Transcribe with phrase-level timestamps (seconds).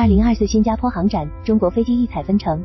[0.00, 2.58] 二零二四新加坡航展，中国飞机异彩纷呈。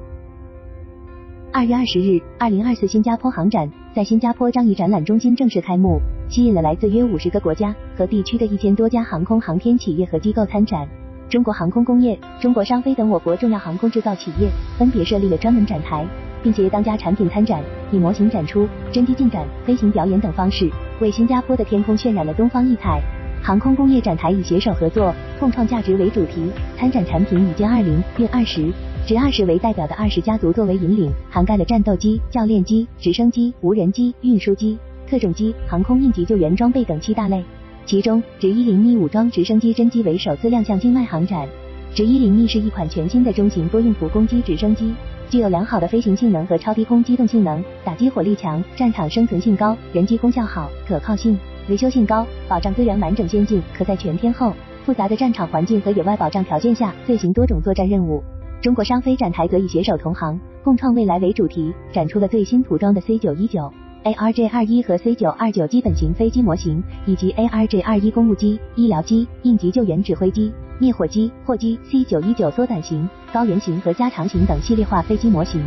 [1.52, 10.88] 二月二十日，二零二四新加坡航展在新加坡樟宜展览中心正式开幕，吸引了来自约五十个国家和地区的一千多家航空航天企业和机构参展。
[11.28, 16.07] 中国航空工业、中国商飞等我国重要航空制造企业分别设立了专门展台，
[16.41, 17.61] 并携当家产品参展，
[17.91, 20.71] 以模型展出、真机进展、飞行表演等方式，
[21.02, 23.02] 为新加坡的天空渲染了东方异彩。
[23.46, 28.73] 航空工业展台以携手合作、共创价值为主题，参展产品以歼二零、运二十、
[29.05, 34.76] 直二十为代表的二十家族作为引领，涵盖了战斗机、教练机、直升机、无人机、运输机、
[35.08, 37.44] 特种机、航空应急救援装备等七大类。
[37.86, 41.48] 其中，直一零 E 武装直升机真机为首次亮相境外航展。
[41.94, 44.91] 直一零 E 是一款全新的中型多用途攻击直升机，
[45.30, 51.38] 具有良好的飞行性能和超低空机动性能，打击火力强，战场生存性高，人机功效好，可靠性。
[51.67, 58.23] 维修性高，保障资源完整先进，可在全天候、复杂的战场环境和野外保障条件下遂行多种作战任务。
[58.61, 63.72] 中国商飞展台则以携手同行，共创未来为主题，展出了最新涂装的 C 九一九、
[64.03, 75.59] ARJ 二一和 C 九二九基本型飞机模型，以及 ARJ 二一公务机、医疗机、应急救援指挥机、灭火机、货机、C 九一九缩短型、高原型和加长型等系列化飞机模型。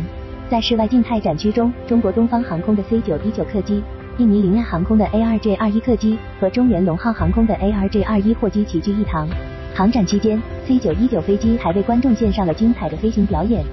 [0.49, 3.83] 在室外静态展区中，中国东方航空的 C 九一九客机。
[4.19, 9.25] 印尼羚亚航空的 ARJ 二一客机和中原龙浩航空的 ARJ 二一货机齐聚一堂。
[9.73, 13.63] 航展期间，C 九一九飞机还为观众献上了精彩的飞行表演，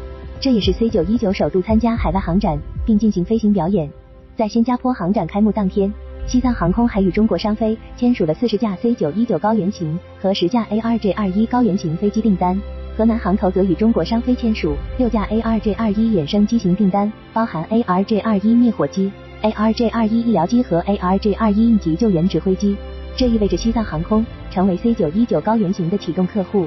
[0.41, 3.91] 这也是 C 九一九首度参加海外航展并进行飞行表演。
[4.37, 5.93] 在新加坡航展开幕当天，
[6.29, 12.57] 西藏航空还与中国商飞签署了四十架 C 九一九高原型和十架 ARJ 二一高原型飞机订单。
[12.97, 19.11] 河南航投则与中国商飞签署六架 ARJ 二一衍生机型订单，包含 ARJ 二一灭火机。
[19.47, 22.77] ARJ 二一医疗机和 ARJ 二一应急救援指挥机，
[23.17, 26.67] 这意味着西藏航空成为 C 九一九高原型的启动客户。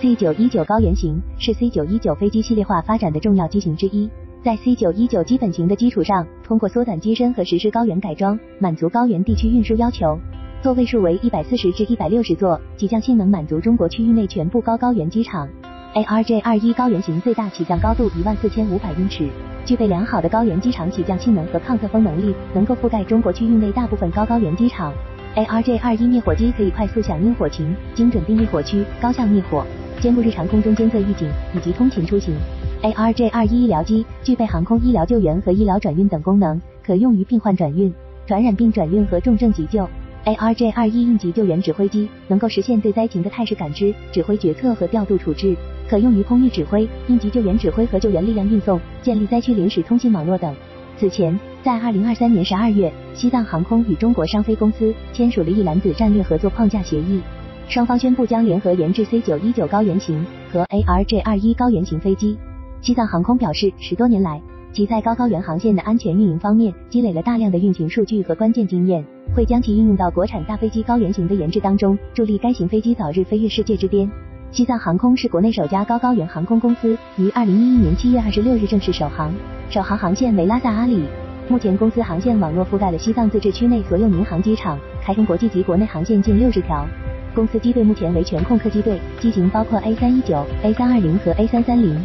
[0.00, 4.10] C 九一九高原型是 C 九一九飞机系列化发展的重要机型之一，
[4.42, 10.18] 在 C 九一九基本型的基础上，通过缩短机身和实施高原改装，满足高原地区运输要求。
[10.62, 15.48] 座位数为一百四十至一百六十座，起降性能满足中国区域内全部高高原机场。
[15.96, 19.26] ARJ 二一高原型最大起降高度一万四千五百英尺。
[19.64, 24.92] 具备良好的高原机场起降性能和抗侧风能力，能够覆盖中国区域内大部分高高原机场。
[25.34, 29.64] ARJ 二一灭火机可以快速响应火情，精准定位火区，高效灭火，
[29.98, 32.34] 兼顾日常空中监测预警以及通勤出行。
[32.82, 37.90] ARJ 二一医疗机具备航空医疗救援和医疗转运等功能，可用于病患转运、
[38.26, 39.88] 传染病转运和重症急救。
[40.26, 45.54] ARJ 二一应急救援指挥机能够实现对灾情的态势感知、指挥决策和调度处置。
[45.88, 50.52] 可用于空域指挥、应急救援指挥和救援力量运送、建立灾区临时通信网络等。
[50.98, 57.20] 此前，在二零二三年十二月，西藏航空与中国商飞公司签署了一揽子战略合作框架协议，
[57.68, 62.36] 双方宣布将联合研制 C 九一九高原型和 ARJ 二一高原型飞机。
[62.80, 64.42] 西藏航空表示，十多年来，
[64.76, 69.02] 其在高高原航线的安全运营方面积累了大量的运行数据和关键经验，
[69.34, 74.06] 会将其应用到国产大飞机高原型的研制当中，助力该型飞机早日飞越世界之巅。
[74.50, 79.32] 西藏航空是国内首家高高原航空公司，于二零一一年七月二十六日正式首航，
[79.70, 81.06] 首航航线为拉萨阿里。
[81.48, 86.86] 目前公司航线网络覆盖了西藏自治区内所有民航机场，开通国际及国内航线近六十条。
[87.34, 91.98] 公司机队目前为全控客机队，机型包括 A 三一九、A 三二零和 A 三三零。